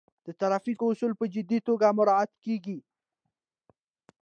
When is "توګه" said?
1.67-1.95